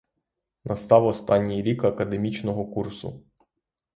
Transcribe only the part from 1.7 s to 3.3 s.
академічного курсу.